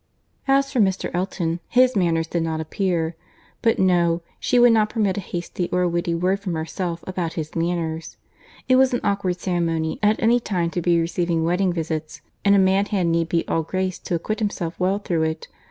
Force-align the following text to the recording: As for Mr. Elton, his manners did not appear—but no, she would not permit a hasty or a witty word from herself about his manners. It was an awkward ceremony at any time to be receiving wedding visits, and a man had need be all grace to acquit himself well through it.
As 0.47 0.71
for 0.73 0.79
Mr. 0.79 1.11
Elton, 1.13 1.59
his 1.67 1.95
manners 1.95 2.25
did 2.25 2.41
not 2.41 2.59
appear—but 2.59 3.77
no, 3.77 4.23
she 4.39 4.57
would 4.57 4.73
not 4.73 4.89
permit 4.89 5.17
a 5.17 5.21
hasty 5.21 5.69
or 5.71 5.83
a 5.83 5.87
witty 5.87 6.15
word 6.15 6.39
from 6.39 6.55
herself 6.55 7.03
about 7.05 7.33
his 7.33 7.55
manners. 7.55 8.17
It 8.67 8.77
was 8.77 8.95
an 8.95 9.01
awkward 9.03 9.39
ceremony 9.39 9.99
at 10.01 10.19
any 10.19 10.39
time 10.39 10.71
to 10.71 10.81
be 10.81 10.99
receiving 10.99 11.43
wedding 11.43 11.71
visits, 11.71 12.21
and 12.43 12.55
a 12.55 12.57
man 12.57 12.87
had 12.87 13.05
need 13.05 13.29
be 13.29 13.47
all 13.47 13.61
grace 13.61 13.99
to 13.99 14.15
acquit 14.15 14.39
himself 14.39 14.79
well 14.79 14.97
through 14.97 15.21
it. 15.21 15.47